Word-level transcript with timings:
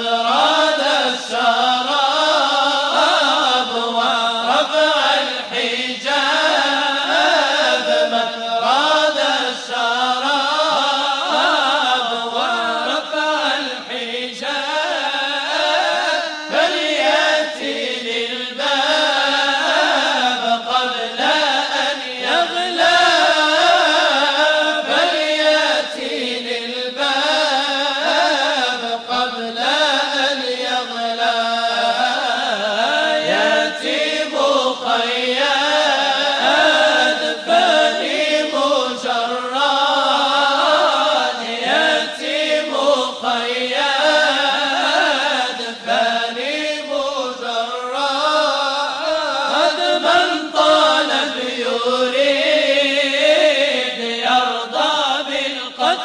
قد 0.00 0.29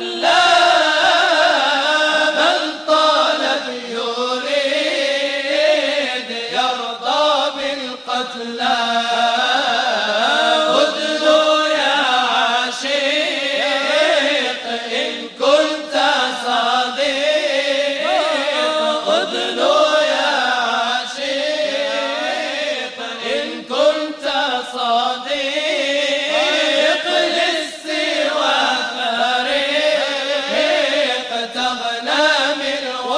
love. 0.00 0.39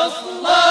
Love. 0.03 0.62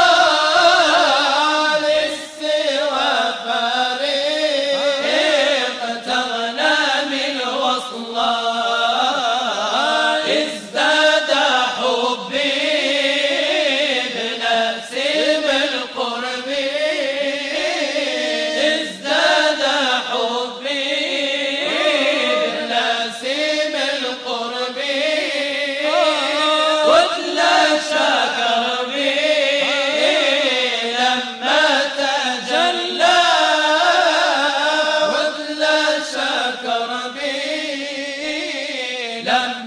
London. 39.32 39.61